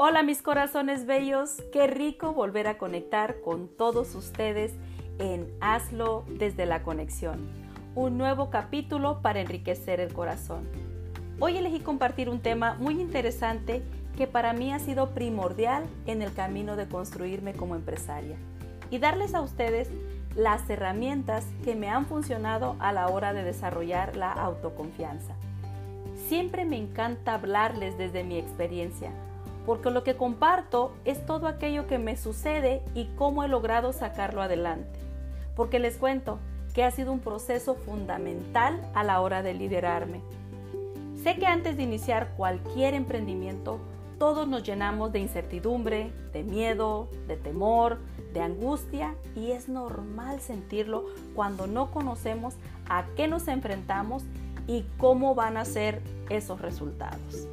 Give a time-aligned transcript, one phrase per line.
[0.00, 4.72] Hola mis corazones bellos, qué rico volver a conectar con todos ustedes
[5.18, 7.48] en Hazlo desde la conexión,
[7.96, 10.68] un nuevo capítulo para enriquecer el corazón.
[11.40, 13.82] Hoy elegí compartir un tema muy interesante
[14.16, 18.36] que para mí ha sido primordial en el camino de construirme como empresaria
[18.92, 19.90] y darles a ustedes
[20.36, 25.34] las herramientas que me han funcionado a la hora de desarrollar la autoconfianza.
[26.28, 29.10] Siempre me encanta hablarles desde mi experiencia
[29.68, 34.40] porque lo que comparto es todo aquello que me sucede y cómo he logrado sacarlo
[34.40, 34.98] adelante.
[35.54, 36.38] Porque les cuento
[36.72, 40.22] que ha sido un proceso fundamental a la hora de liderarme.
[41.22, 43.78] Sé que antes de iniciar cualquier emprendimiento,
[44.18, 47.98] todos nos llenamos de incertidumbre, de miedo, de temor,
[48.32, 52.54] de angustia y es normal sentirlo cuando no conocemos
[52.88, 54.22] a qué nos enfrentamos
[54.66, 57.48] y cómo van a ser esos resultados.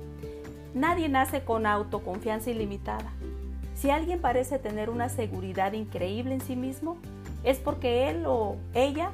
[0.76, 3.10] Nadie nace con autoconfianza ilimitada.
[3.76, 6.98] Si alguien parece tener una seguridad increíble en sí mismo,
[7.46, 9.12] es porque él o ella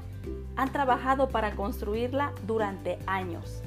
[0.56, 3.62] han trabajado para construirla durante años.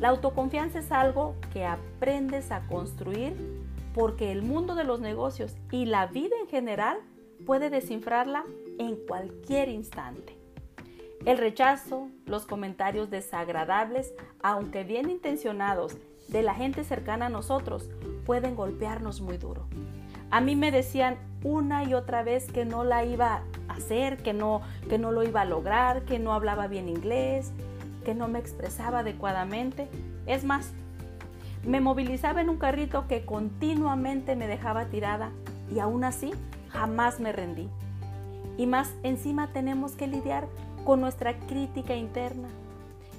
[0.00, 3.36] La autoconfianza es algo que aprendes a construir
[3.92, 6.96] porque el mundo de los negocios y la vida en general
[7.44, 8.44] puede desinfrarla
[8.78, 10.34] en cualquier instante.
[11.26, 17.88] El rechazo, los comentarios desagradables, aunque bien intencionados de la gente cercana a nosotros
[18.24, 19.66] pueden golpearnos muy duro.
[20.30, 24.34] A mí me decían una y otra vez que no la iba a hacer, que
[24.34, 27.52] no, que no lo iba a lograr, que no hablaba bien inglés,
[28.04, 29.88] que no me expresaba adecuadamente.
[30.26, 30.72] Es más,
[31.66, 35.30] me movilizaba en un carrito que continuamente me dejaba tirada
[35.74, 36.32] y aún así
[36.70, 37.68] jamás me rendí.
[38.58, 40.46] Y más encima tenemos que lidiar
[40.84, 42.48] con nuestra crítica interna,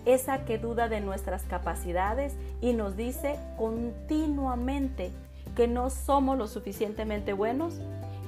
[0.05, 5.11] esa que duda de nuestras capacidades y nos dice continuamente
[5.55, 7.79] que no somos lo suficientemente buenos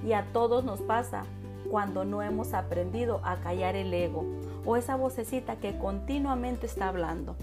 [0.05, 1.23] y a todos nos pasa
[1.69, 4.25] cuando no hemos aprendido a callar el ego
[4.65, 7.35] o esa vocecita que continuamente está hablando.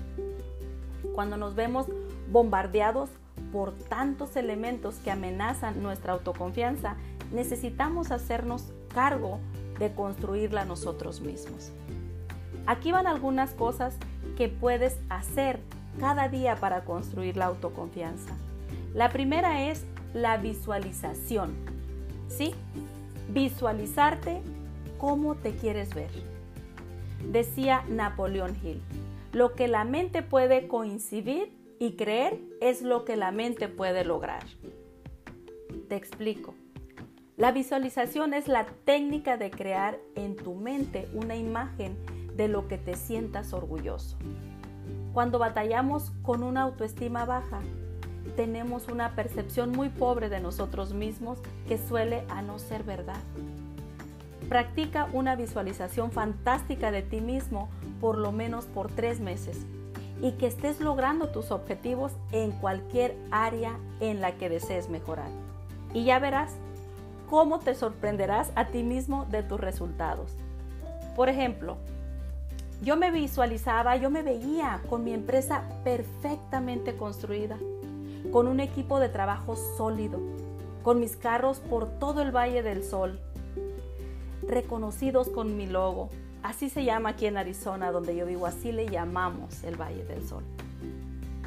[1.15, 1.87] Cuando nos vemos
[2.31, 3.10] bombardeados
[3.53, 6.97] por tantos elementos que amenazan nuestra autoconfianza,
[7.33, 9.39] necesitamos hacernos cargo
[9.78, 11.72] de construirla nosotros mismos.
[12.66, 13.97] Aquí van algunas cosas
[14.38, 15.59] que puedes hacer
[15.99, 18.37] cada día para construir la autoconfianza.
[18.94, 19.84] La primera es
[20.15, 21.56] la visualización.
[22.28, 22.54] ¿Sí?
[23.31, 24.41] Visualizarte
[24.97, 26.10] cómo te quieres ver.
[27.32, 28.81] Decía Napoleón Hill,
[29.32, 34.44] lo que la mente puede coincidir y creer es lo que la mente puede lograr.
[35.88, 36.54] Te explico.
[37.37, 41.97] La visualización es la técnica de crear en tu mente una imagen
[42.38, 44.16] de lo que te sientas orgulloso.
[45.12, 47.60] Cuando batallamos con una autoestima baja,
[48.37, 53.21] tenemos una percepción muy pobre de nosotros mismos que suele a no ser verdad.
[54.48, 57.69] Practica una visualización fantástica de ti mismo
[58.00, 59.66] por lo menos por tres meses
[60.22, 65.28] y que estés logrando tus objetivos en cualquier área en la que desees mejorar.
[65.93, 66.54] Y ya verás
[67.28, 70.37] cómo te sorprenderás a ti mismo de tus resultados.
[71.16, 71.77] Por ejemplo,
[72.81, 77.59] yo me visualizaba, yo me veía con mi empresa perfectamente construida,
[78.33, 80.21] con un equipo de trabajo sólido,
[80.83, 83.19] con mis carros por todo el Valle del Sol,
[84.47, 86.11] reconocidos con mi logo.
[86.43, 90.27] Así se llama aquí en Arizona, donde yo vivo, así le llamamos el Valle del
[90.27, 90.45] Sol.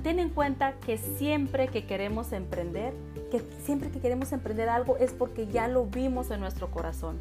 [0.03, 2.93] Ten en cuenta que siempre que queremos emprender,
[3.29, 7.19] que siempre que queremos emprender algo es porque ya lo vimos en nuestro corazón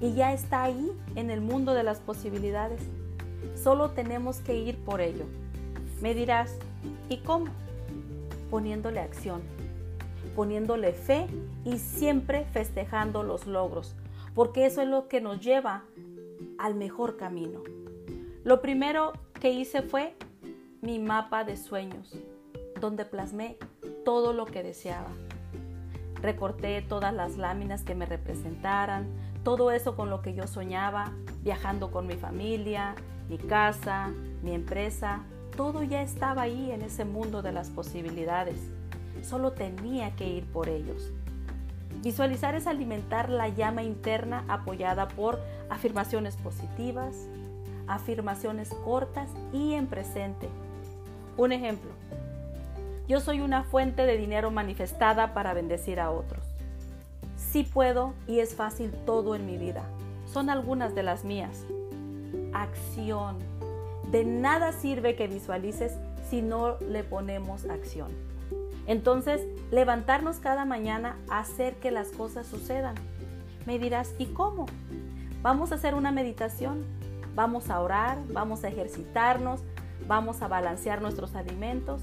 [0.00, 2.80] y ya está ahí en el mundo de las posibilidades.
[3.54, 5.24] Solo tenemos que ir por ello.
[6.00, 6.56] Me dirás,
[7.08, 7.46] ¿y cómo?
[8.50, 9.42] Poniéndole acción,
[10.36, 11.26] poniéndole fe
[11.64, 13.94] y siempre festejando los logros,
[14.34, 15.84] porque eso es lo que nos lleva
[16.58, 17.62] al mejor camino.
[18.44, 20.14] Lo primero que hice fue
[20.80, 22.16] mi mapa de sueños,
[22.80, 23.56] donde plasmé
[24.04, 25.10] todo lo que deseaba.
[26.22, 29.08] Recorté todas las láminas que me representaran,
[29.44, 31.12] todo eso con lo que yo soñaba,
[31.42, 32.94] viajando con mi familia,
[33.28, 34.10] mi casa,
[34.42, 35.20] mi empresa,
[35.56, 38.58] todo ya estaba ahí en ese mundo de las posibilidades.
[39.22, 41.12] Solo tenía que ir por ellos.
[42.02, 47.26] Visualizar es alimentar la llama interna apoyada por afirmaciones positivas,
[47.88, 50.48] afirmaciones cortas y en presente.
[51.36, 51.90] Un ejemplo.
[53.08, 56.44] Yo soy una fuente de dinero manifestada para bendecir a otros.
[57.36, 59.82] Sí puedo y es fácil todo en mi vida.
[60.26, 61.64] Son algunas de las mías
[62.62, 63.38] acción.
[64.10, 65.92] De nada sirve que visualices
[66.30, 68.10] si no le ponemos acción.
[68.86, 72.94] Entonces, levantarnos cada mañana, hacer que las cosas sucedan.
[73.66, 74.66] Me dirás, ¿y cómo?
[75.42, 76.84] Vamos a hacer una meditación,
[77.34, 79.60] vamos a orar, vamos a ejercitarnos,
[80.06, 82.00] vamos a balancear nuestros alimentos,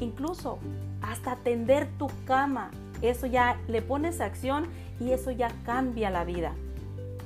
[0.00, 0.58] incluso
[1.02, 2.70] hasta tender tu cama.
[3.02, 4.66] Eso ya le pones acción
[4.98, 6.52] y eso ya cambia la vida.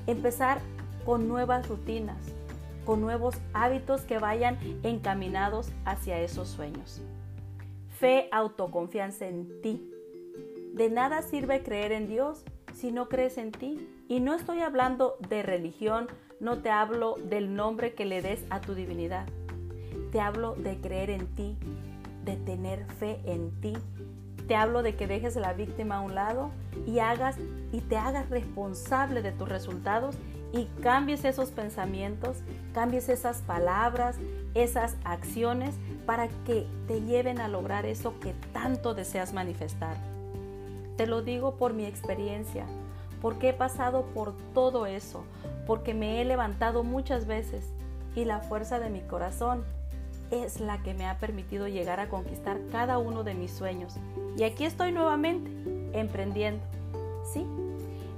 [0.09, 0.59] Empezar
[1.07, 2.19] con nuevas rutinas,
[2.85, 7.03] con nuevos hábitos que vayan encaminados hacia esos sueños.
[7.99, 9.89] Fe, autoconfianza en ti.
[10.75, 12.45] De nada sirve creer en Dios
[12.75, 13.89] si no crees en ti.
[14.09, 16.09] Y no estoy hablando de religión,
[16.41, 19.27] no te hablo del nombre que le des a tu divinidad.
[20.11, 21.57] Te hablo de creer en ti,
[22.25, 23.75] de tener fe en ti.
[24.49, 26.51] Te hablo de que dejes a la víctima a un lado
[26.87, 27.39] y hagas
[27.71, 30.17] y te hagas responsable de tus resultados
[30.53, 32.39] y cambies esos pensamientos,
[32.75, 34.17] cambies esas palabras,
[34.55, 35.75] esas acciones
[36.07, 39.97] para que te lleven a lograr eso que tanto deseas manifestar.
[40.97, 42.67] Te lo digo por mi experiencia,
[43.23, 45.25] porque he pasado por todo eso,
[45.67, 47.65] porque me he levantado muchas veces
[48.15, 49.65] y la fuerza de mi corazón
[50.31, 53.95] es la que me ha permitido llegar a conquistar cada uno de mis sueños.
[54.37, 55.51] Y aquí estoy nuevamente,
[55.99, 56.63] emprendiendo.
[57.33, 57.47] Sí,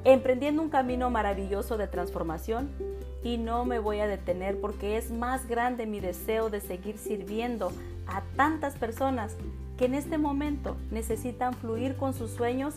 [0.04, 2.70] emprendiendo un camino maravilloso de transformación
[3.22, 7.72] y no me voy a detener porque es más grande mi deseo de seguir sirviendo
[8.06, 9.36] a tantas personas
[9.78, 12.74] que en este momento necesitan fluir con sus sueños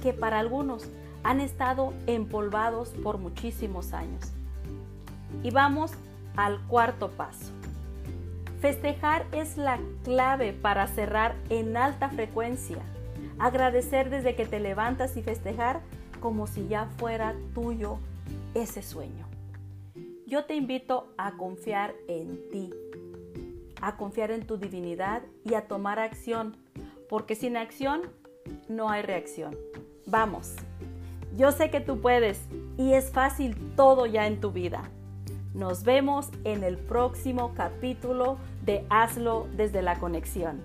[0.00, 0.88] que para algunos
[1.24, 4.32] han estado empolvados por muchísimos años.
[5.42, 5.92] Y vamos
[6.36, 7.52] al cuarto paso.
[8.60, 12.78] Festejar es la clave para cerrar en alta frecuencia.
[13.38, 15.80] Agradecer desde que te levantas y festejar
[16.20, 17.98] como si ya fuera tuyo
[18.54, 19.26] ese sueño.
[20.26, 22.70] Yo te invito a confiar en ti,
[23.80, 26.56] a confiar en tu divinidad y a tomar acción,
[27.08, 28.02] porque sin acción
[28.68, 29.56] no hay reacción.
[30.06, 30.54] Vamos,
[31.36, 32.40] yo sé que tú puedes
[32.76, 34.90] y es fácil todo ya en tu vida.
[35.54, 40.60] Nos vemos en el próximo capítulo de Hazlo desde la conexión.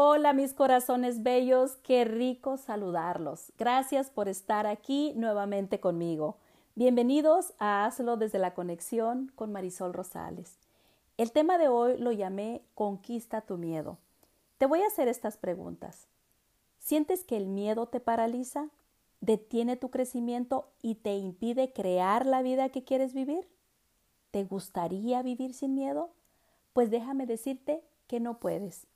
[0.00, 3.52] Hola mis corazones bellos, qué rico saludarlos.
[3.58, 6.36] Gracias por estar aquí nuevamente conmigo.
[6.76, 10.56] Bienvenidos a Hazlo desde la conexión con Marisol Rosales.
[11.16, 13.98] El tema de hoy lo llamé Conquista tu miedo.
[14.58, 16.06] Te voy a hacer estas preguntas.
[16.78, 18.68] ¿Sientes que el miedo te paraliza?
[19.20, 23.48] ¿Detiene tu crecimiento y te impide crear la vida que quieres vivir?
[24.30, 26.12] ¿Te gustaría vivir sin miedo?
[26.72, 28.86] Pues déjame decirte que no puedes.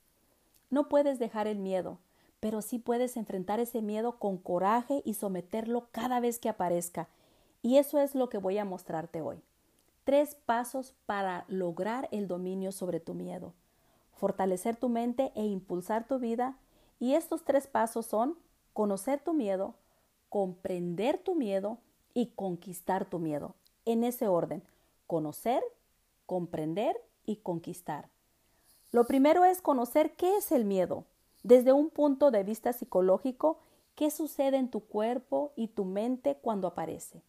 [0.73, 1.99] No puedes dejar el miedo,
[2.39, 7.09] pero sí puedes enfrentar ese miedo con coraje y someterlo cada vez que aparezca.
[7.61, 9.43] Y eso es lo que voy a mostrarte hoy.
[10.03, 13.53] Tres pasos para lograr el dominio sobre tu miedo.
[14.13, 16.57] Fortalecer tu mente e impulsar tu vida.
[16.99, 18.35] Y estos tres pasos son
[18.73, 19.75] conocer tu miedo,
[20.29, 21.77] comprender tu miedo
[22.15, 23.53] y conquistar tu miedo.
[23.85, 24.63] En ese orden,
[25.05, 25.61] conocer,
[26.25, 28.09] comprender y conquistar.
[28.93, 31.03] Lo primero es conocer qué es el miedo.
[31.41, 33.57] Desde un punto de vista psicológico,
[33.95, 37.23] qué sucede en tu cuerpo y tu mente cuando aparece.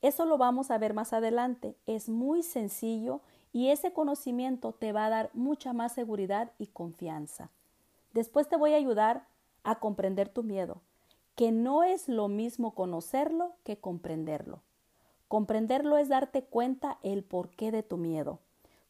[0.00, 1.76] Eso lo vamos a ver más adelante.
[1.84, 3.20] Es muy sencillo
[3.52, 7.50] y ese conocimiento te va a dar mucha más seguridad y confianza.
[8.14, 9.26] Después te voy a ayudar
[9.64, 10.80] a comprender tu miedo,
[11.36, 14.62] que no es lo mismo conocerlo que comprenderlo.
[15.28, 18.38] Comprenderlo es darte cuenta el porqué de tu miedo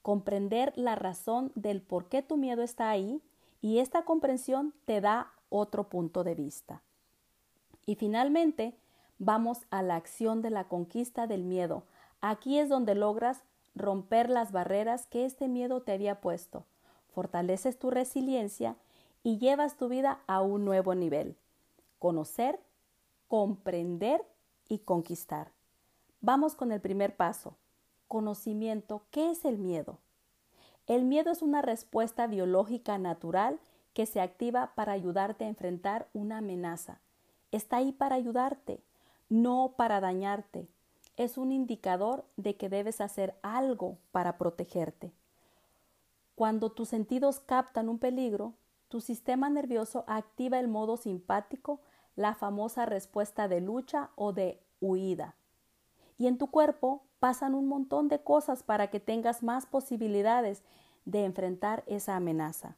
[0.02, 3.22] comprender la razón del por qué tu miedo está ahí
[3.60, 6.82] y esta comprensión te da otro punto de vista.
[7.86, 8.76] Y finalmente,
[9.18, 11.84] vamos a la acción de la conquista del miedo.
[12.20, 13.44] Aquí es donde logras
[13.74, 16.66] romper las barreras que este miedo te había puesto,
[17.14, 18.76] fortaleces tu resiliencia
[19.22, 21.36] y llevas tu vida a un nuevo nivel.
[21.98, 22.60] Conocer,
[23.28, 24.24] comprender
[24.68, 25.52] y conquistar.
[26.20, 27.56] Vamos con el primer paso,
[28.12, 29.98] conocimiento, ¿qué es el miedo?
[30.86, 33.58] El miedo es una respuesta biológica natural
[33.94, 37.00] que se activa para ayudarte a enfrentar una amenaza.
[37.52, 38.82] Está ahí para ayudarte,
[39.30, 40.68] no para dañarte.
[41.16, 45.10] Es un indicador de que debes hacer algo para protegerte.
[46.34, 48.52] Cuando tus sentidos captan un peligro,
[48.88, 51.80] tu sistema nervioso activa el modo simpático,
[52.14, 55.34] la famosa respuesta de lucha o de huida.
[56.18, 60.64] Y en tu cuerpo pasan un montón de cosas para que tengas más posibilidades
[61.04, 62.74] de enfrentar esa amenaza.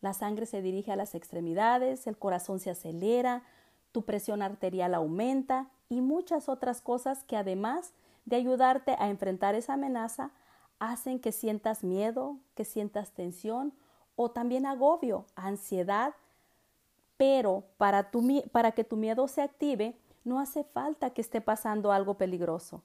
[0.00, 3.44] La sangre se dirige a las extremidades, el corazón se acelera,
[3.92, 7.92] tu presión arterial aumenta y muchas otras cosas que además
[8.24, 10.32] de ayudarte a enfrentar esa amenaza
[10.80, 13.72] hacen que sientas miedo, que sientas tensión
[14.16, 16.14] o también agobio, ansiedad,
[17.16, 18.10] pero para,
[18.72, 22.82] que tu miedo se active no hace falta que esté pasando algo peligroso.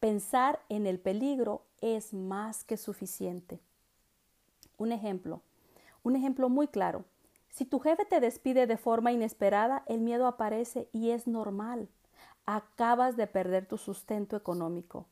[0.00, 3.58] Pensar en el peligro es más que suficiente.
[4.76, 5.42] Un ejemplo,
[6.04, 7.04] un ejemplo muy claro.
[7.48, 11.88] Si tu jefe te despide de forma inesperada, el miedo aparece y es normal.
[12.46, 15.06] Acabas de perder tu sustento económico.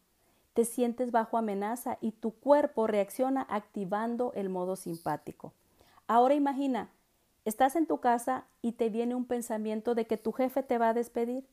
[0.55, 5.53] Te sientes bajo amenaza y tu cuerpo reacciona activando el modo simpático.
[6.07, 6.91] Ahora imagina,
[7.45, 10.91] estás en tu casa y te viene un pensamiento de que tu jefe te va
[10.91, 11.45] a despedir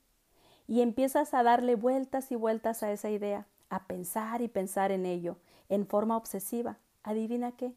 [0.68, 5.06] y empiezas a darle vueltas y vueltas a esa idea, a pensar y pensar en
[5.06, 5.38] ello,
[5.70, 6.78] en forma obsesiva.
[7.04, 7.74] Adivina qué.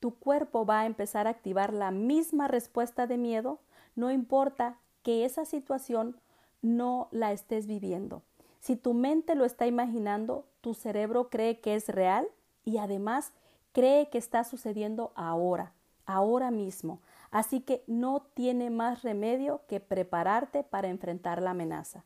[0.00, 3.60] Tu cuerpo va a empezar a activar la misma respuesta de miedo,
[3.94, 6.16] no importa que esa situación
[6.60, 8.22] no la estés viviendo.
[8.58, 12.28] Si tu mente lo está imaginando, tu cerebro cree que es real
[12.64, 13.32] y además
[13.72, 15.72] cree que está sucediendo ahora,
[16.06, 17.00] ahora mismo.
[17.32, 22.04] Así que no tiene más remedio que prepararte para enfrentar la amenaza.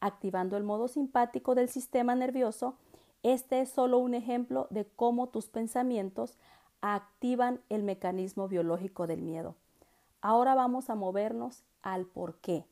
[0.00, 2.76] Activando el modo simpático del sistema nervioso,
[3.22, 6.38] este es solo un ejemplo de cómo tus pensamientos
[6.80, 9.56] activan el mecanismo biológico del miedo.
[10.22, 12.64] Ahora vamos a movernos al por qué.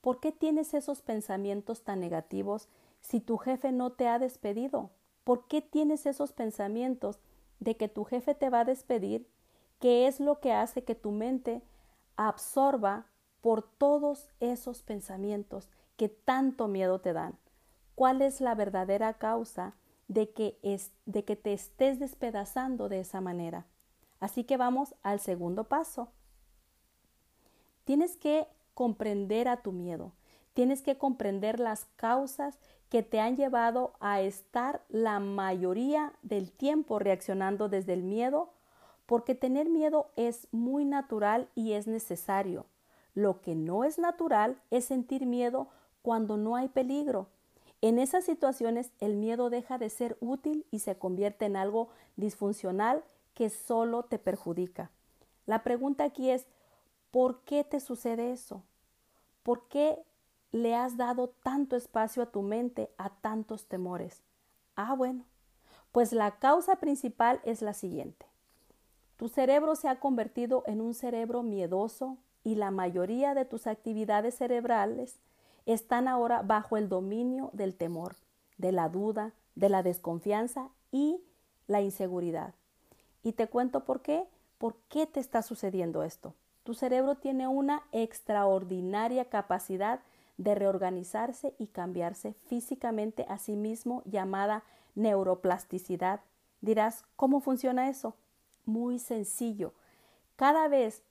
[0.00, 2.68] ¿Por qué tienes esos pensamientos tan negativos
[3.00, 4.90] si tu jefe no te ha despedido?
[5.22, 7.20] ¿Por qué tienes esos pensamientos
[7.60, 9.28] de que tu jefe te va a despedir
[9.80, 11.62] ¿Qué es lo que hace que tu mente
[12.16, 13.06] absorba
[13.46, 17.38] por todos esos pensamientos que tanto miedo te dan.
[17.94, 19.74] ¿Cuál es la verdadera causa
[20.08, 23.66] de que, es, de que te estés despedazando de esa manera?
[24.18, 26.08] Así que vamos al segundo paso.
[27.84, 30.12] Tienes que comprender a tu miedo.
[30.52, 36.98] Tienes que comprender las causas que te han llevado a estar la mayoría del tiempo
[36.98, 38.55] reaccionando desde el miedo
[39.06, 42.66] porque tener miedo es muy natural y es necesario.
[43.14, 45.68] Lo que no es natural es sentir miedo
[46.02, 47.28] cuando no hay peligro.
[47.80, 53.04] En esas situaciones el miedo deja de ser útil y se convierte en algo disfuncional
[53.34, 54.90] que solo te perjudica.
[55.46, 56.46] La pregunta aquí es,
[57.10, 58.62] ¿por qué te sucede eso?
[59.42, 60.02] ¿Por qué
[60.50, 64.22] le has dado tanto espacio a tu mente a tantos temores?
[64.74, 65.24] Ah, bueno,
[65.92, 68.26] pues la causa principal es la siguiente.
[69.16, 74.36] Tu cerebro se ha convertido en un cerebro miedoso y la mayoría de tus actividades
[74.36, 75.16] cerebrales
[75.64, 78.16] están ahora bajo el dominio del temor,
[78.58, 81.20] de la duda, de la desconfianza y
[81.66, 82.54] la inseguridad.
[83.22, 84.28] Y te cuento por qué.
[84.58, 86.34] ¿Por qué te está sucediendo esto?
[86.62, 90.00] Tu cerebro tiene una extraordinaria capacidad
[90.38, 96.20] de reorganizarse y cambiarse físicamente a sí mismo llamada neuroplasticidad.
[96.60, 98.14] Dirás, ¿cómo funciona eso?
[98.66, 99.72] Muy sencillo.
[100.36, 101.02] Cada vez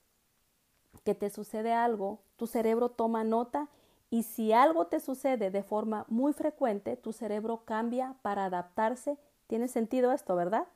[1.03, 3.69] que te sucede algo, tu cerebro toma nota
[4.09, 9.17] y si algo te sucede de forma muy frecuente, tu cerebro cambia para adaptarse.
[9.47, 10.67] ¿Tiene sentido esto, verdad?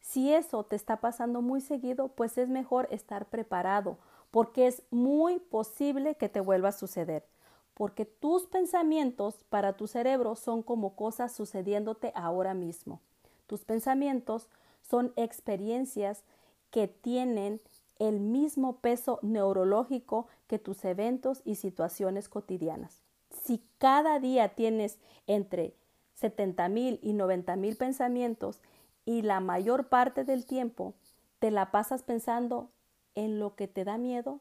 [0.00, 3.98] Si eso te está pasando muy seguido, pues es mejor estar preparado,
[4.30, 7.24] porque es muy posible que te vuelva a suceder,
[7.74, 13.00] porque tus pensamientos para tu cerebro son como cosas sucediéndote ahora mismo.
[13.46, 14.48] Tus pensamientos
[14.82, 16.24] son experiencias
[16.70, 17.60] que tienen
[17.98, 23.02] el mismo peso neurológico que tus eventos y situaciones cotidianas.
[23.30, 25.76] Si cada día tienes entre
[26.14, 28.60] 70 mil y 90 mil pensamientos
[29.04, 30.94] y la mayor parte del tiempo
[31.38, 32.70] te la pasas pensando
[33.14, 34.40] en lo que te da miedo,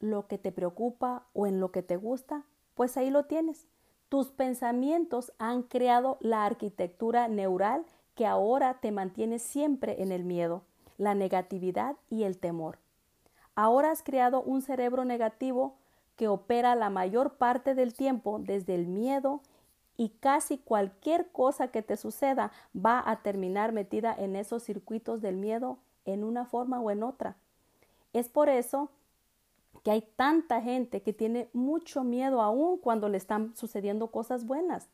[0.00, 3.66] lo que te preocupa o en lo que te gusta, pues ahí lo tienes.
[4.08, 7.84] Tus pensamientos han creado la arquitectura neural
[8.14, 10.62] que ahora te mantiene siempre en el miedo,
[10.98, 12.78] la negatividad y el temor.
[13.54, 15.76] Ahora has creado un cerebro negativo
[16.16, 19.40] que opera la mayor parte del tiempo desde el miedo
[19.96, 25.36] y casi cualquier cosa que te suceda va a terminar metida en esos circuitos del
[25.36, 27.36] miedo en una forma o en otra.
[28.12, 28.90] Es por eso
[29.82, 34.88] que hay tanta gente que tiene mucho miedo aún cuando le están sucediendo cosas buenas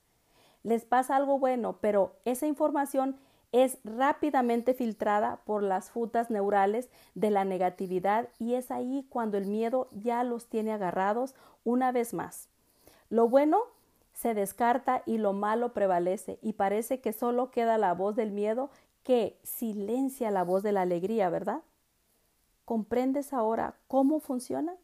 [0.62, 3.16] les pasa algo bueno, pero esa información
[3.52, 9.46] es rápidamente filtrada por las futas neurales de la negatividad y es ahí cuando el
[9.46, 12.48] miedo ya los tiene agarrados una vez más.
[13.08, 13.58] Lo bueno
[14.12, 18.70] se descarta y lo malo prevalece y parece que solo queda la voz del miedo
[19.02, 21.62] que silencia la voz de la alegría, ¿verdad?
[22.64, 24.76] ¿Comprendes ahora cómo funciona?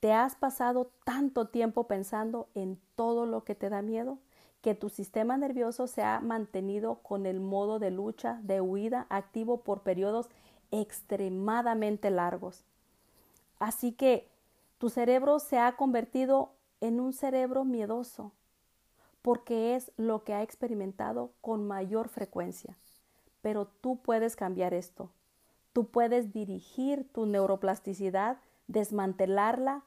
[0.00, 4.18] ¿Te has pasado tanto tiempo pensando en todo lo que te da miedo
[4.60, 9.62] que tu sistema nervioso se ha mantenido con el modo de lucha, de huida activo
[9.62, 10.28] por periodos
[10.70, 12.64] extremadamente largos?
[13.58, 14.28] Así que
[14.78, 18.32] tu cerebro se ha convertido en un cerebro miedoso
[19.22, 22.76] porque es lo que ha experimentado con mayor frecuencia.
[23.42, 25.10] Pero tú puedes cambiar esto.
[25.72, 28.38] Tú puedes dirigir tu neuroplasticidad,
[28.68, 29.82] desmantelarla,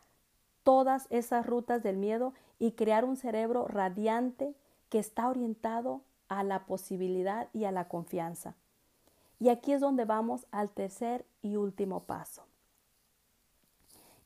[0.63, 4.53] todas esas rutas del miedo y crear un cerebro radiante
[4.89, 8.53] que está orientado a la posibilidad y a la confianza.
[9.39, 12.45] Y aquí es donde vamos al tercer y último paso.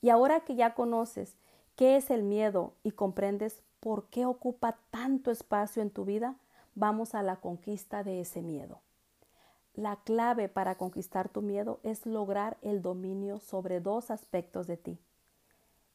[0.02, 1.38] Y ahora que ya conoces
[1.78, 6.36] qué es el miedo y comprendes por qué ocupa tanto espacio en tu vida,
[6.74, 8.82] vamos a la conquista de ese miedo.
[9.76, 15.00] La clave para conquistar tu miedo es lograr el dominio sobre dos aspectos de ti.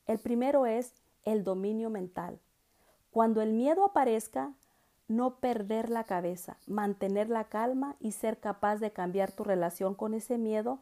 [0.07, 2.41] El primero es el dominio mental.
[3.11, 4.55] Cuando el miedo aparezca,
[5.09, 10.15] no perder la cabeza, mantener la calma y ser capaz de cambiar tu relación con
[10.15, 10.79] ese miedo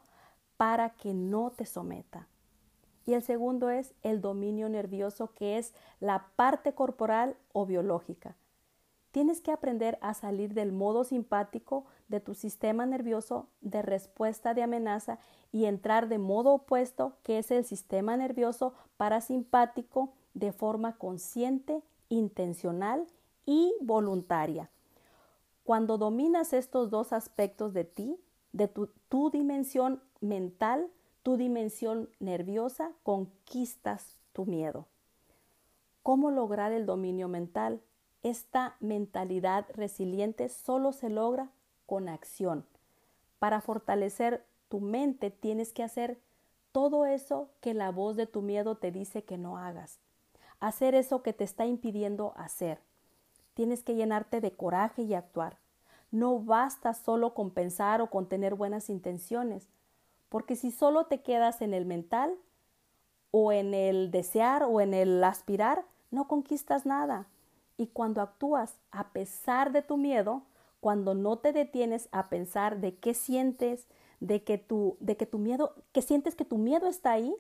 [0.59, 2.29] para que no te someta.
[3.07, 8.37] Y el segundo es el dominio nervioso, que es la parte corporal o biológica.
[9.13, 14.63] Tienes que aprender a salir del modo simpático de tu sistema nervioso de respuesta de
[14.63, 15.19] amenaza
[15.53, 23.07] y entrar de modo opuesto, que es el sistema nervioso parasimpático, de forma consciente, intencional
[23.45, 24.71] y voluntaria.
[25.65, 28.17] Cuando dominas estos dos aspectos de ti,
[28.53, 30.91] de tu, tu dimensión mental,
[31.23, 34.87] tu dimensión nerviosa, conquistas tu miedo.
[36.03, 37.83] ¿Cómo lograr el dominio mental?
[38.23, 41.51] Esta mentalidad resiliente solo se logra
[41.87, 42.65] con acción.
[43.39, 46.21] Para fortalecer tu mente tienes que hacer
[46.73, 50.01] todo eso que la voz de tu miedo te dice que no hagas.
[50.61, 52.81] Hacer eso que te está impidiendo hacer.
[53.55, 55.59] Tienes que llenarte de coraje y actuar.
[56.11, 59.69] No basta solo con pensar o con tener buenas intenciones,
[60.29, 62.35] porque si solo te quedas en el mental
[63.31, 67.27] o en el desear o en el aspirar, no conquistas nada.
[67.77, 70.43] Y cuando actúas a pesar de tu miedo,
[70.81, 73.87] cuando no te detienes a pensar de qué sientes,
[74.21, 77.35] de que tu, de que tu miedo, que sientes que tu miedo está ahí,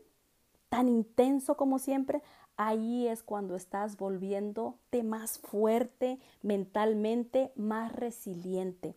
[0.68, 2.22] tan intenso como siempre,
[2.58, 8.94] ahí es cuando estás volviéndote más fuerte mentalmente, más resiliente.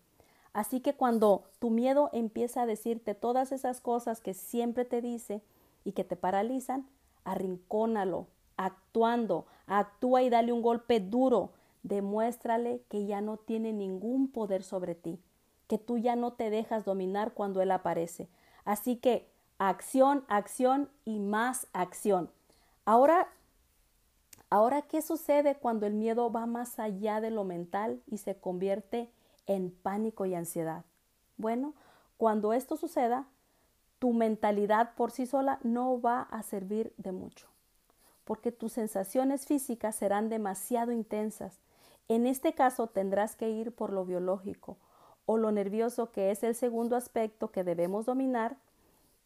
[0.52, 5.41] Así que cuando tu miedo empieza a decirte todas esas cosas que siempre te dice
[5.86, 6.88] y que te paralizan,
[7.24, 11.52] arrincónalo, actuando, actúa y dale un golpe duro,
[11.84, 15.19] demuéstrale que ya no tiene ningún poder sobre ti,
[15.67, 18.28] que tú ya no te dejas dominar cuando él aparece.
[18.65, 22.30] Así que acción, acción y más acción.
[22.86, 23.30] Ahora,
[24.52, 29.10] ahora, ¿qué sucede cuando el miedo va más allá de lo mental y se convierte
[29.48, 30.86] en pánico y ansiedad?
[31.38, 31.74] Bueno,
[32.18, 33.26] cuando esto suceda,
[33.98, 37.52] tu mentalidad por sí sola no va a servir de mucho
[38.32, 41.60] porque tus sensaciones físicas serán demasiado intensas.
[42.08, 44.78] En este caso tendrás que ir por lo biológico
[45.26, 48.56] o lo nervioso, que es el segundo aspecto que debemos dominar.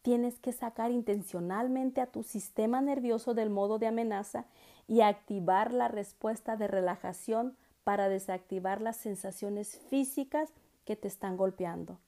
[0.06, 4.44] Tienes que sacar intencionalmente a tu sistema nervioso del modo de amenaza
[4.86, 10.52] y activar la respuesta de relajación para desactivar las sensaciones físicas
[10.84, 11.98] que te están golpeando.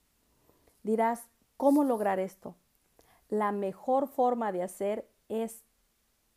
[0.85, 1.25] Dirás,
[1.57, 2.55] ¿cómo lograr esto?
[3.31, 5.65] La mejor forma de hacer es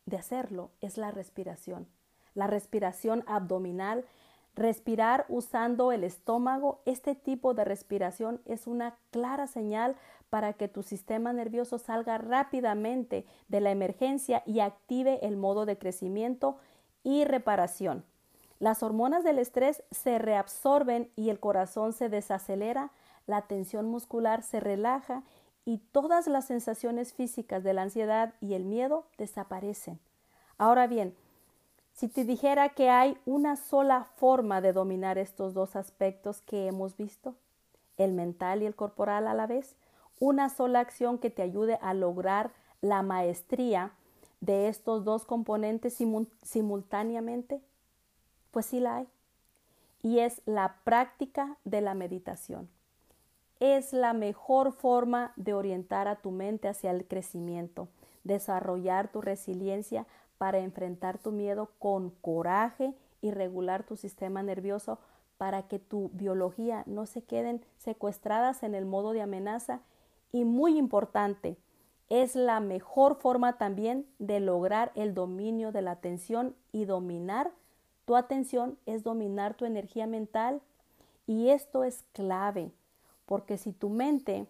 [0.08, 1.88] de hacerlo es la respiración.
[2.34, 4.04] La respiración abdominal,
[4.56, 9.96] respirar usando el estómago, este tipo de respiración es una clara señal
[10.30, 15.78] para que tu sistema nervioso salga rápidamente de la emergencia y active el modo de
[15.78, 16.58] crecimiento
[17.04, 18.06] y reparación.
[18.60, 22.92] Las hormonas del estrés se reabsorben y el corazón se desacelera,
[23.26, 25.24] la tensión muscular se relaja
[25.66, 30.00] y todas las sensaciones físicas de la ansiedad y el miedo desaparecen.
[30.58, 31.16] Ahora bien,
[31.94, 36.98] si te dijera que hay una sola forma de dominar estos dos aspectos que hemos
[36.98, 37.36] visto,
[37.98, 39.76] el mental y el corporal a la vez,
[40.20, 42.52] una sola acción que te ayude a lograr
[42.82, 43.92] la maestría
[44.40, 45.98] de estos dos componentes
[46.44, 47.62] simultáneamente,
[48.52, 49.08] pues sí la hay.
[50.02, 52.70] Y es la práctica de la meditación
[53.62, 57.88] es la mejor forma de orientar a tu mente hacia el crecimiento,
[58.24, 60.08] desarrollar tu resiliencia
[60.42, 64.98] para enfrentar tu miedo con coraje y regular tu sistema nervioso
[65.38, 69.82] para que tu biología no se queden secuestradas en el modo de amenaza.
[70.32, 71.58] Y muy importante,
[72.10, 77.52] es la mejor forma también de lograr el dominio de la atención y dominar
[78.06, 80.60] tu atención es dominar tu energía mental.
[81.28, 82.72] Y esto es clave
[83.28, 84.48] porque si tu mente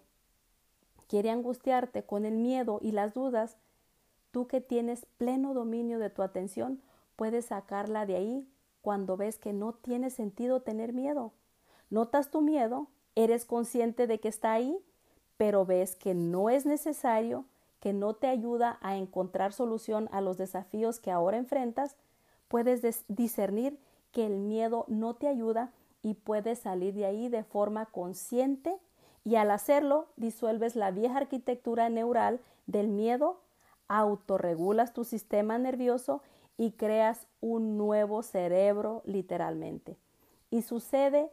[1.06, 3.58] quiere angustiarte con el miedo y las dudas,
[4.32, 6.82] tú que tienes pleno dominio de tu atención
[7.14, 8.48] puedes sacarla de ahí
[8.80, 11.32] cuando ves que no tiene sentido tener miedo.
[11.88, 14.76] Notas tu miedo, eres consciente de que está ahí,
[15.36, 17.44] pero ves que no es necesario
[17.82, 21.96] que no te ayuda a encontrar solución a los desafíos que ahora enfrentas,
[22.46, 23.76] puedes discernir
[24.12, 28.78] que el miedo no te ayuda y puedes salir de ahí de forma consciente
[29.24, 33.40] y al hacerlo disuelves la vieja arquitectura neural del miedo,
[33.98, 36.22] autorregulas tu sistema nervioso
[36.56, 39.96] y creas un nuevo cerebro literalmente.
[40.50, 41.30] Y sucede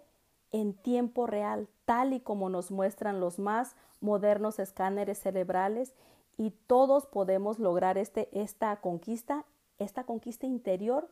[0.52, 5.94] en tiempo real, tal y como nos muestran los más modernos escáneres cerebrales
[6.38, 9.46] y todos podemos lograr este, esta conquista,
[9.78, 11.10] esta conquista interior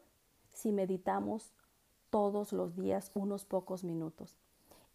[0.54, 1.54] si meditamos
[2.10, 4.38] todos los días unos pocos minutos.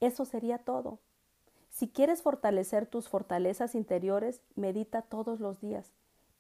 [0.01, 0.99] Eso sería todo.
[1.71, 5.93] Si quieres fortalecer tus fortalezas interiores, medita todos los días.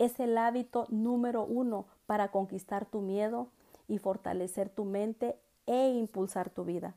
[0.02, 3.46] Es el hábito número uno para conquistar tu miedo
[3.86, 6.96] y fortalecer tu mente e impulsar tu vida.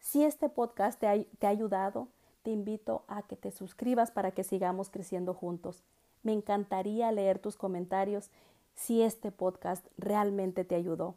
[0.00, 2.08] Si este podcast te ha, ayudado,
[2.42, 5.82] te invito a que te suscribas para que sigamos creciendo juntos.
[6.22, 8.28] Me encantaría leer tus comentarios
[8.74, 11.14] si este podcast realmente te ayudó.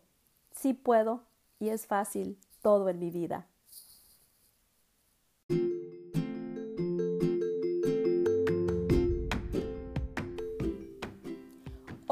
[0.52, 1.20] Sí puedo
[1.60, 3.46] y es fácil todo en mi vida.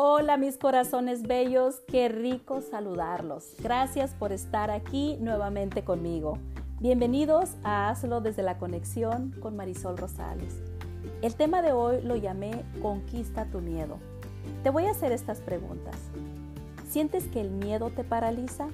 [0.03, 3.53] Hola mis corazones bellos, qué rico saludarlos.
[3.59, 6.39] Gracias por estar aquí nuevamente conmigo.
[6.79, 10.59] Bienvenidos a Hazlo desde la conexión con Marisol Rosales.
[11.21, 13.99] El tema de hoy lo llamé Conquista tu miedo.
[14.63, 15.97] Te voy a hacer estas preguntas.
[16.89, 18.69] ¿Sientes que el miedo te paraliza,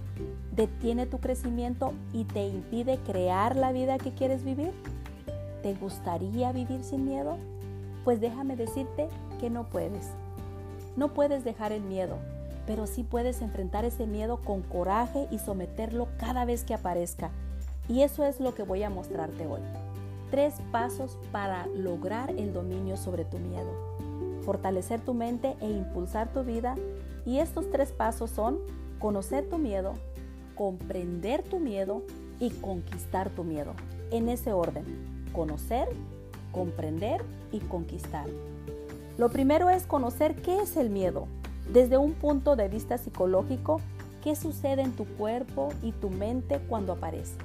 [0.54, 4.72] detiene tu crecimiento y te impide crear la vida que quieres vivir?
[5.62, 7.38] ¿Te gustaría vivir sin miedo?
[8.06, 9.10] Pues déjame decirte
[9.42, 10.10] que no puedes.
[10.98, 12.18] No puedes dejar el miedo,
[12.66, 17.32] pero sí puedes enfrentar ese miedo con coraje y someterlo cada vez que aparezca.
[17.88, 19.62] Y eso es lo que voy a mostrarte hoy
[20.30, 23.72] tres pasos para lograr el dominio sobre tu miedo,
[24.44, 26.76] fortalecer tu mente e impulsar tu vida.
[27.26, 28.60] Y estos tres pasos son
[29.00, 29.94] conocer tu miedo,
[30.56, 32.04] comprender tu miedo
[32.40, 33.74] y conquistar tu miedo.
[34.12, 34.86] En ese orden,
[35.34, 35.90] conocer,
[36.52, 38.28] comprender y conquistar.
[39.18, 41.28] Lo primero es conocer qué es el miedo.
[41.74, 43.82] Desde un punto de vista psicológico,
[44.24, 47.36] qué sucede en tu cuerpo y tu mente cuando aparece.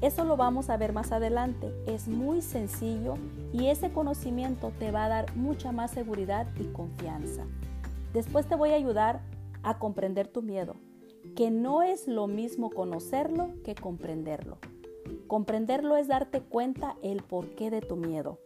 [0.00, 1.72] Eso lo vamos a ver más adelante.
[1.86, 3.14] Es muy sencillo
[3.52, 7.44] y ese conocimiento te va a dar mucha más seguridad y confianza.
[8.12, 9.20] Después te voy a ayudar
[9.62, 10.76] a comprender tu miedo,
[11.34, 14.58] que no es lo mismo conocerlo que comprenderlo.
[15.26, 18.38] Comprenderlo es darte cuenta el porqué de tu miedo,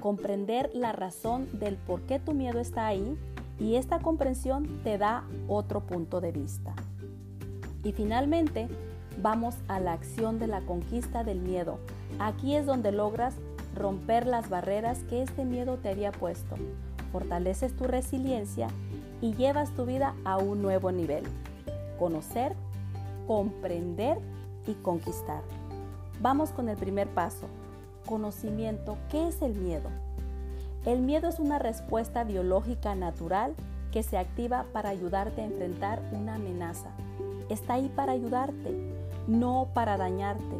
[0.00, 3.16] comprender la razón del por qué tu miedo está ahí
[3.58, 6.74] y esta comprensión te da otro punto de vista.
[7.84, 8.68] Y finalmente,
[9.20, 11.78] vamos a la acción de la conquista del miedo.
[12.18, 13.34] Aquí es donde logras
[13.74, 16.56] romper las barreras que este miedo te había puesto.
[17.12, 18.68] Fortaleces tu resiliencia
[19.20, 21.24] y llevas tu vida a un nuevo nivel.
[21.98, 22.54] Conocer,
[23.26, 24.18] comprender
[24.66, 25.42] y conquistar.
[26.20, 27.46] Vamos con el primer paso.
[28.08, 28.96] Conocimiento.
[29.10, 29.90] ¿Qué es el miedo?
[30.86, 33.54] El miedo es una respuesta biológica natural
[33.92, 36.88] que se activa para ayudarte a enfrentar una amenaza.
[37.50, 38.74] Está ahí para ayudarte
[39.28, 40.56] no para dañarte.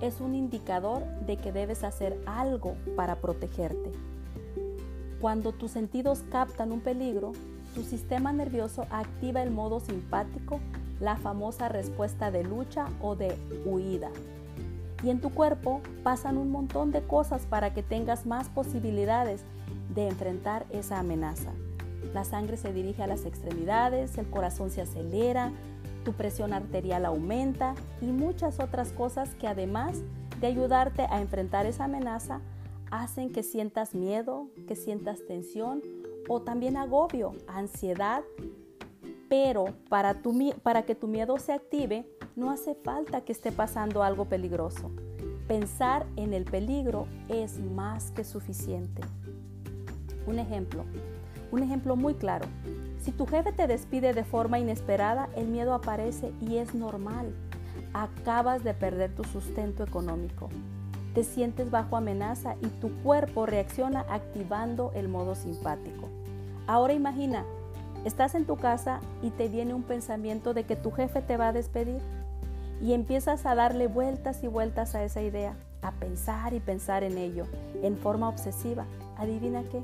[0.00, 3.90] Es un indicador de que debes hacer algo para protegerte.
[5.20, 7.32] Cuando tus sentidos captan un peligro,
[7.74, 10.60] tu sistema nervioso activa el modo simpático,
[11.00, 14.10] la famosa respuesta de lucha o de huida.
[15.04, 19.42] Y en tu cuerpo pasan un montón de cosas para que tengas más posibilidades
[19.94, 21.50] de enfrentar esa amenaza.
[22.14, 25.52] La sangre se dirige a las extremidades, el corazón se acelera,
[26.04, 30.00] tu presión arterial aumenta y muchas otras cosas que además
[30.40, 32.40] de ayudarte a enfrentar esa amenaza,
[32.90, 35.82] hacen que sientas miedo, que sientas tensión
[36.28, 38.22] o también agobio, ansiedad.
[39.34, 40.14] Pero para,
[40.84, 44.92] que tu miedo se active, no hace falta que esté pasando algo peligroso.
[45.48, 49.02] Pensar en el peligro es más que suficiente.
[50.28, 50.84] Un ejemplo,
[51.50, 52.46] un ejemplo muy claro.
[53.02, 57.34] Si tu jefe te despide de forma inesperada, el miedo aparece y es normal.
[57.92, 60.48] Acabas de perder tu sustento económico.
[61.12, 66.08] te sientes bajo amenaza y tu cuerpo reacciona activando el modo simpático.
[66.66, 67.44] Ahora imagina,
[68.04, 71.48] estás en tu casa y te viene un pensamiento de que tu jefe te va
[71.48, 71.98] a despedir
[72.82, 77.18] y empiezas a darle vueltas y vueltas a esa idea, a pensar y pensar en
[77.18, 77.46] ello
[77.82, 78.84] en forma obsesiva.
[79.16, 79.82] Adivina qué,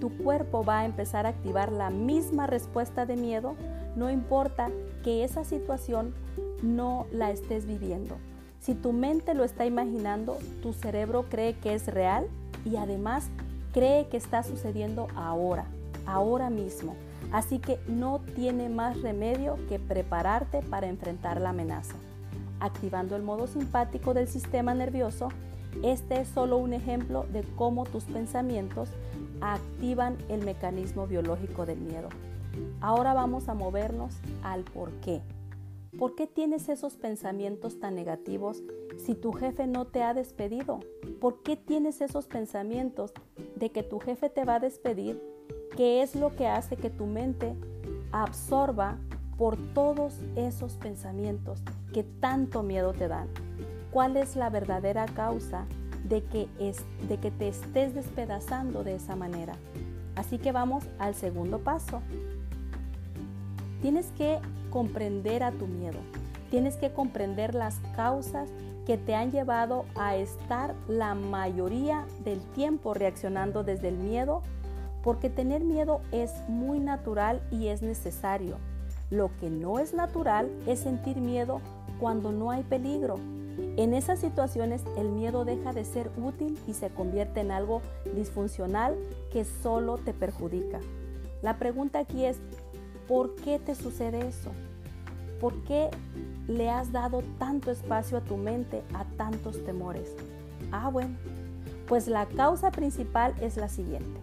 [0.00, 3.54] tu cuerpo va a empezar a activar la misma respuesta de miedo,
[3.96, 4.70] no importa
[5.04, 6.14] que esa situación
[6.62, 8.16] no la estés viviendo.
[8.60, 12.26] Si tu mente lo está imaginando, tu cerebro cree que es real
[12.64, 13.28] y además
[13.72, 15.66] cree que está sucediendo ahora,
[16.06, 16.94] ahora mismo.
[17.32, 21.94] Así que no tiene más remedio que prepararte para enfrentar la amenaza.
[22.58, 25.28] Activando el modo simpático del sistema nervioso,
[25.82, 28.90] este es solo un ejemplo de cómo tus pensamientos
[29.40, 32.08] activan el mecanismo biológico del miedo.
[32.80, 35.22] Ahora vamos a movernos al por qué.
[35.98, 38.62] ¿Por qué tienes esos pensamientos tan negativos
[38.96, 40.80] si tu jefe no te ha despedido?
[41.20, 43.12] ¿Por qué tienes esos pensamientos
[43.56, 45.20] de que tu jefe te va a despedir?
[45.76, 47.54] ¿Qué es lo que hace que tu mente
[48.12, 48.96] absorba
[49.38, 53.28] por todos esos pensamientos que tanto miedo te dan?
[53.90, 55.66] ¿Cuál es la verdadera causa
[56.04, 59.54] de que, es, de que te estés despedazando de esa manera?
[60.16, 62.02] Así que vamos al segundo paso.
[63.80, 64.38] Tienes que
[64.70, 65.98] comprender a tu miedo.
[66.50, 68.50] Tienes que comprender las causas
[68.86, 74.42] que te han llevado a estar la mayoría del tiempo reaccionando desde el miedo,
[75.02, 78.56] porque tener miedo es muy natural y es necesario.
[79.10, 81.60] Lo que no es natural es sentir miedo
[81.98, 83.16] cuando no hay peligro.
[83.76, 87.82] En esas situaciones el miedo deja de ser útil y se convierte en algo
[88.14, 88.96] disfuncional
[89.32, 90.80] que solo te perjudica.
[91.42, 92.38] La pregunta aquí es,
[93.10, 94.52] ¿Por qué te sucede eso?
[95.40, 95.90] ¿Por qué
[96.46, 100.14] le has dado tanto espacio a tu mente a tantos temores?
[100.70, 101.16] Ah, bueno,
[101.88, 104.20] pues la causa principal es la siguiente.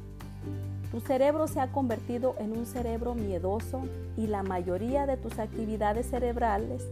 [0.91, 3.83] Tu cerebro se ha convertido en un cerebro miedoso
[4.15, 6.87] y la mayoría de tus actividades cerebrales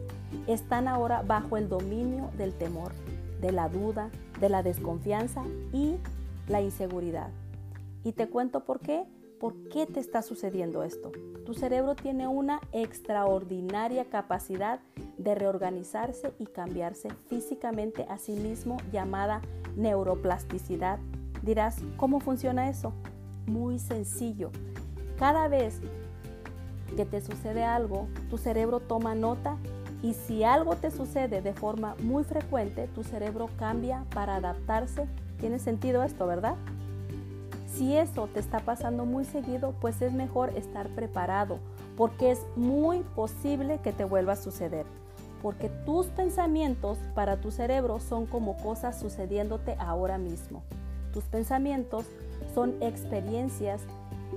[0.47, 2.91] están ahora bajo el dominio del temor,
[3.41, 5.95] de la duda, de la desconfianza y
[6.47, 7.29] la inseguridad.
[8.03, 9.05] Y te cuento por qué
[9.39, 11.11] ¿Por qué te está sucediendo esto?
[11.45, 14.79] Tu cerebro tiene una extraordinaria capacidad
[15.17, 19.41] de reorganizarse y cambiarse físicamente a sí mismo llamada
[19.75, 20.99] neuroplasticidad.
[21.43, 22.93] Dirás, ¿cómo funciona eso?
[23.47, 24.51] Muy sencillo.
[25.17, 25.79] Cada vez
[26.95, 29.57] que te sucede algo, tu cerebro toma nota
[30.01, 35.07] y si algo te sucede de forma muy frecuente, tu cerebro cambia para adaptarse.
[35.39, 36.55] ¿Tiene sentido esto, verdad?
[37.75, 41.59] Si eso te está pasando muy seguido, pues es mejor estar preparado,
[41.97, 44.85] porque es muy posible que te vuelva a suceder.
[45.41, 50.63] Porque tus pensamientos para tu cerebro son como cosas sucediéndote ahora mismo.
[51.13, 52.05] Tus pensamientos
[52.53, 53.81] son experiencias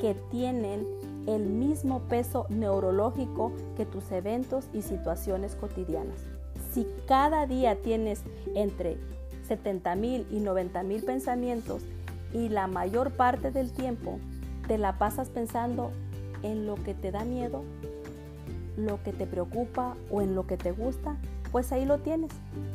[0.01, 0.87] que tienen
[1.27, 6.21] el mismo peso neurológico que tus eventos y situaciones cotidianas.
[6.73, 8.23] Si cada día tienes
[8.55, 8.97] entre
[9.47, 11.83] 70 mil y 90 mil pensamientos
[12.33, 14.19] y la mayor parte del tiempo
[14.67, 15.91] te la pasas pensando
[16.43, 17.63] en lo que te da miedo,
[18.77, 21.17] lo que te preocupa o en lo que te gusta,
[21.51, 22.31] pues ahí lo tienes.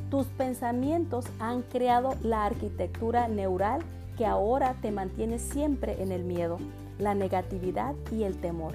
[0.10, 3.82] Tus pensamientos han creado la arquitectura neural
[4.18, 6.58] que ahora te mantiene siempre en el miedo,
[7.00, 8.74] la negatividad y el temor.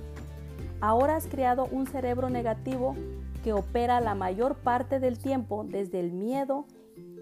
[0.80, 2.94] Ahora has creado un cerebro negativo
[3.42, 6.66] que opera la mayor parte del tiempo desde el miedo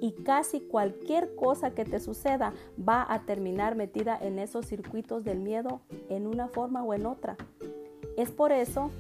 [0.01, 5.41] y casi cualquier cosa que te suceda va a terminar metida en esos circuitos del
[5.41, 7.37] miedo en una forma o en otra.
[8.17, 8.91] Es por eso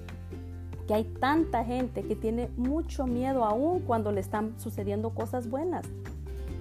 [0.86, 5.86] que hay tanta gente que tiene mucho miedo aún cuando le están sucediendo cosas buenas.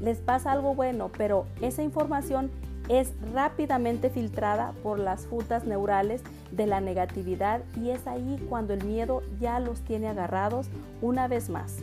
[0.02, 2.52] Les pasa algo bueno, pero esa información
[2.90, 8.84] es rápidamente filtrada por las frutas neurales de la negatividad y es ahí cuando el
[8.84, 10.68] miedo ya los tiene agarrados
[11.02, 11.78] una vez más.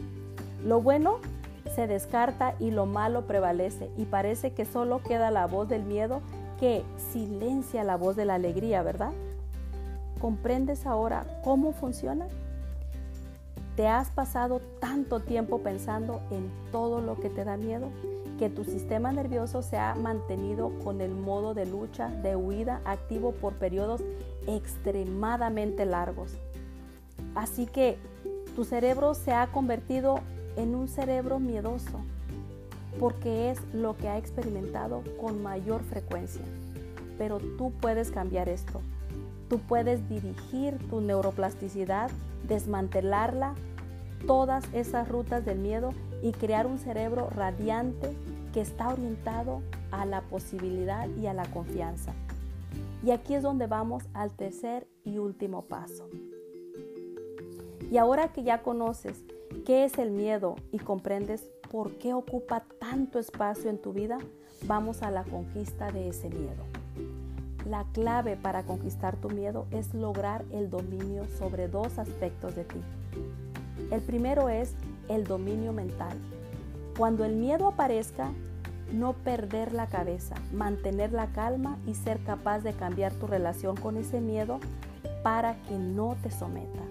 [0.64, 1.16] Lo bueno
[1.74, 6.20] se descarta y lo malo prevalece y parece que solo queda la voz del miedo
[6.60, 9.10] que silencia la voz de la alegría, ¿verdad?
[10.20, 12.28] ¿Comprendes ahora cómo funciona?
[13.76, 17.88] ¿Te has pasado tanto tiempo pensando en todo lo que te da miedo
[18.38, 23.32] que tu sistema nervioso se ha mantenido con el modo de lucha, de huida activo
[23.32, 24.02] por periodos
[24.46, 26.32] extremadamente largos?
[27.34, 27.96] Así que
[28.54, 30.18] tu cerebro se ha convertido
[30.56, 32.00] en un cerebro miedoso,
[33.00, 36.42] porque es lo que ha experimentado con mayor frecuencia.
[37.16, 38.82] Pero tú puedes cambiar esto.
[39.52, 42.10] Tú puedes dirigir tu neuroplasticidad,
[42.48, 43.54] desmantelarla,
[44.26, 45.90] todas esas rutas del miedo
[46.22, 48.16] y crear un cerebro radiante
[48.54, 49.60] que está orientado
[49.90, 52.14] a la posibilidad y a la confianza.
[53.04, 56.08] Y aquí es donde vamos al tercer y último paso.
[57.90, 59.22] Y ahora que ya conoces
[59.66, 64.16] qué es el miedo y comprendes por qué ocupa tanto espacio en tu vida,
[64.64, 66.71] vamos a la conquista de ese miedo.
[67.66, 72.80] La clave para conquistar tu miedo es lograr el dominio sobre dos aspectos de ti.
[73.90, 74.74] El primero es
[75.08, 76.16] el dominio mental.
[76.98, 78.32] Cuando el miedo aparezca,
[78.92, 83.96] no perder la cabeza, mantener la calma y ser capaz de cambiar tu relación con
[83.96, 84.58] ese miedo
[85.22, 86.82] para que no te someta.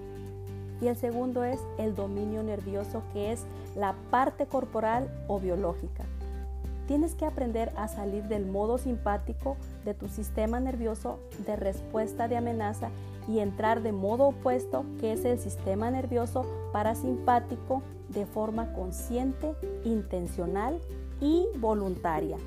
[0.82, 3.44] Y el segundo es el dominio nervioso, que es
[3.76, 6.06] la parte corporal o biológica.
[6.88, 12.38] Tienes que aprender a salir del modo simpático de tu sistema nervioso de respuesta de
[12.38, 12.90] amenaza
[13.28, 20.80] y entrar de modo opuesto, que es el sistema nervioso parasimpático, de forma consciente, intencional
[21.22, 22.38] y voluntaria.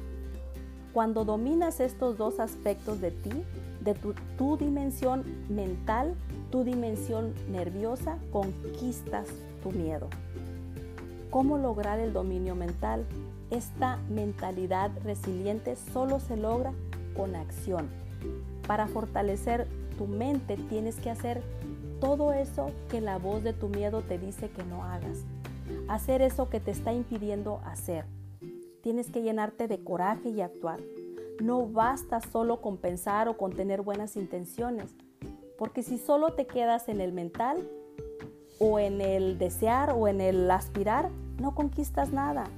[0.92, 3.44] Cuando dominas estos dos aspectos de ti,
[3.80, 3.94] de
[4.38, 6.14] tu, dimensión mental,
[6.50, 9.26] tu dimensión nerviosa, conquistas
[9.62, 10.08] tu miedo.
[11.30, 13.04] ¿Cómo lograr el dominio mental?
[13.54, 16.72] Esta mentalidad resiliente solo se logra
[17.16, 17.88] con acción.
[18.66, 21.40] Para fortalecer tu mente tienes que hacer
[22.00, 25.18] todo eso que la voz de tu miedo te dice que no hagas.
[25.86, 28.06] Hacer eso que te está impidiendo hacer.
[28.82, 30.80] Tienes que llenarte de coraje y actuar.
[31.40, 34.96] No basta solo con pensar o con tener buenas intenciones,
[35.58, 37.68] porque si solo te quedas en el mental
[38.58, 42.50] o en el desear o en el aspirar, no conquistas nada.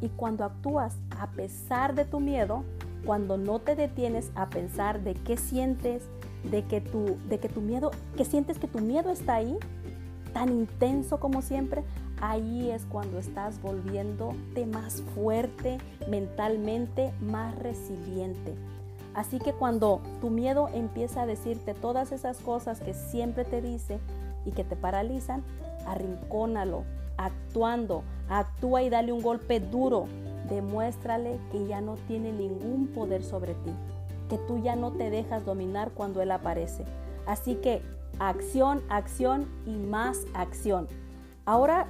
[0.00, 2.64] Y cuando actúas a pesar de tu miedo,
[3.04, 6.02] cuando no te detienes a pensar de qué sientes,
[6.44, 9.56] de que tu, de que tu miedo, que sientes que tu miedo está ahí,
[10.32, 11.82] tan intenso como siempre,
[12.20, 18.54] ahí es cuando estás volviéndote más fuerte mentalmente, más resiliente.
[19.14, 23.98] Así que cuando tu miedo empieza a decirte todas esas cosas que siempre te dice
[24.44, 25.42] y que te paralizan,
[25.86, 26.84] arrincónalo,
[27.16, 30.06] actuando, actúa y dale un golpe duro.
[30.48, 33.72] Demuéstrale que ya no tiene ningún poder sobre ti,
[34.28, 36.84] que tú ya no te dejas dominar cuando él aparece.
[37.26, 37.82] Así que
[38.18, 40.88] acción, acción y más acción.
[41.44, 41.86] Ahora,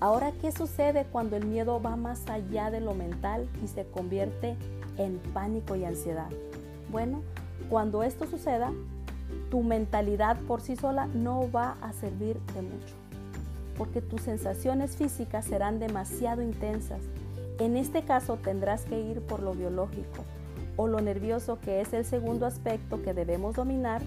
[0.00, 4.56] ahora ¿qué sucede cuando el miedo va más allá de lo mental y se convierte
[4.98, 6.28] en pánico y ansiedad?
[6.90, 7.22] Bueno,
[7.70, 8.72] cuando esto suceda,
[9.50, 12.99] tu mentalidad por sí sola no va a servir de mucho
[13.80, 17.00] porque tus sensaciones físicas serán demasiado intensas.
[17.58, 20.22] En este caso tendrás que ir por lo biológico
[20.76, 24.02] o lo nervioso, que es el segundo aspecto que debemos dominar.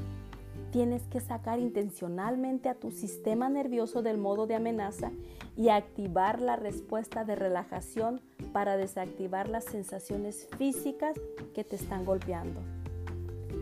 [0.71, 5.11] Tienes que sacar intencionalmente a tu sistema nervioso del modo de amenaza
[5.57, 11.19] y activar la respuesta de relajación para desactivar las sensaciones físicas
[11.55, 12.61] que te están golpeando.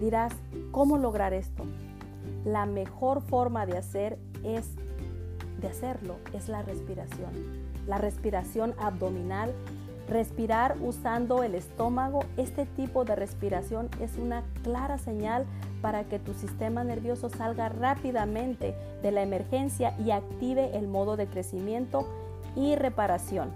[0.01, 0.33] Dirás,
[0.71, 1.63] ¿cómo lograr esto?
[2.43, 4.75] La mejor forma de hacer es
[5.61, 7.31] de hacerlo es la respiración.
[7.87, 9.53] La respiración abdominal,
[10.07, 15.45] respirar usando el estómago, este tipo de respiración es una clara señal
[15.81, 21.27] para que tu sistema nervioso salga rápidamente de la emergencia y active el modo de
[21.27, 22.07] crecimiento
[22.55, 23.49] y reparación.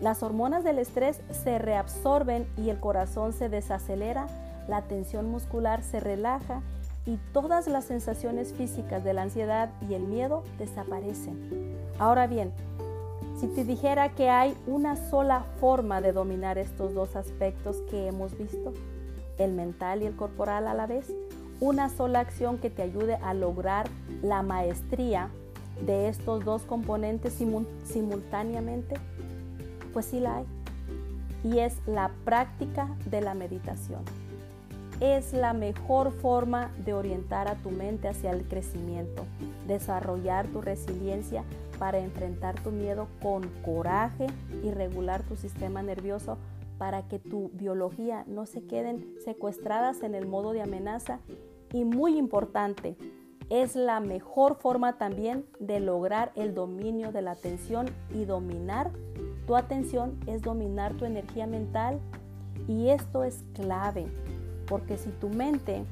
[0.00, 4.26] Las hormonas del estrés se reabsorben y el corazón se desacelera,
[4.66, 6.62] la tensión muscular se relaja
[7.06, 11.76] y todas las sensaciones físicas de la ansiedad y el miedo desaparecen.
[11.98, 12.52] Ahora bien,
[13.40, 18.36] si te dijera que hay una sola forma de dominar estos dos aspectos que hemos
[18.36, 18.74] visto,
[19.38, 21.10] el mental y el corporal a la vez,
[21.60, 23.88] una sola acción que te ayude a lograr
[24.22, 25.30] la maestría
[25.86, 27.32] de estos dos componentes
[27.84, 28.96] simultáneamente,
[29.92, 30.46] pues sí la hay.
[31.42, 34.19] Y es la práctica de la meditación
[35.00, 39.24] es la mejor forma de orientar a tu mente hacia el crecimiento,
[39.66, 41.42] desarrollar tu resiliencia
[41.78, 44.26] para enfrentar tu miedo con coraje
[44.62, 46.36] y regular tu sistema nervioso
[46.76, 51.20] para que tu biología no se queden secuestradas en el modo de amenaza.
[51.72, 52.96] Y muy importante,
[53.48, 58.90] es la mejor forma también de lograr el dominio de la atención y dominar
[59.46, 61.98] tu atención es dominar tu energía mental.
[62.68, 64.06] Y esto es clave
[64.70, 65.84] porque si tu mente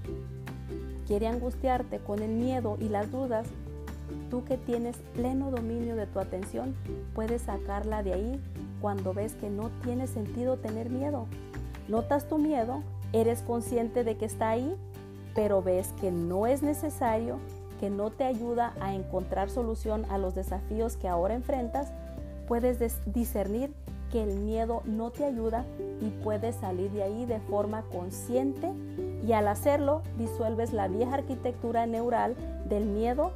[1.09, 3.49] quiere angustiarte con el miedo y las dudas,
[4.31, 6.77] tú que tienes pleno dominio de tu atención,
[7.13, 8.41] puedes sacarla de ahí
[8.81, 11.27] cuando ves que no tiene sentido tener miedo.
[11.89, 14.73] Notas tu miedo, eres consciente de que está ahí,
[15.35, 17.39] pero ves que no es necesario,
[17.81, 21.93] que no te ayuda a encontrar solución a los desafíos que ahora enfrentas,
[22.47, 22.79] puedes
[23.13, 23.73] discernir
[24.11, 25.65] que el miedo no te ayuda
[26.01, 28.73] y puedes salir de ahí de forma consciente
[29.27, 32.37] y al hacerlo disuelves la vieja arquitectura neural
[32.69, 33.33] del miedo,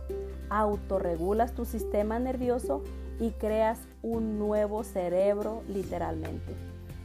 [0.49, 2.83] autorregulas tu sistema nervioso
[3.21, 6.55] y creas un nuevo cerebro literalmente.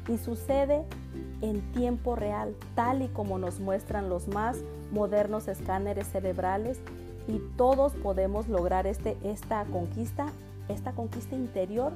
[0.07, 0.85] Y sucede
[1.41, 4.57] en tiempo real, tal y como nos muestran los más
[4.91, 6.79] modernos escáneres cerebrales
[7.27, 10.27] y todos podemos lograr este, esta conquista,
[10.69, 11.91] esta conquista interior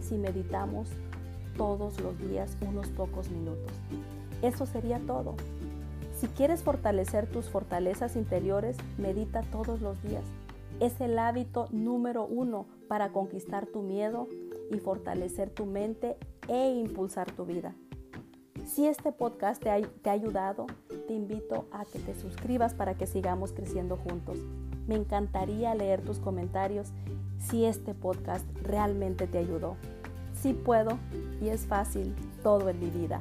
[0.00, 0.88] si meditamos
[1.56, 3.72] todos los días unos pocos minutos.
[4.42, 5.34] Eso sería todo.
[6.18, 10.24] Si quieres fortalecer tus fortalezas interiores, medita todos los días.
[10.80, 14.28] Es el hábito número uno para conquistar tu miedo
[14.70, 16.16] y fortalecer tu mente
[16.48, 17.74] e impulsar tu vida.
[18.66, 20.66] Si este podcast te ha, ayudado,
[21.06, 24.38] te invito a que te suscribas para que sigamos creciendo juntos.
[24.86, 26.88] Me encantaría leer tus comentarios
[27.38, 29.76] si este podcast realmente te ayudó.
[30.34, 30.98] Sí puedo
[31.40, 33.20] y es fácil todo en mi vida.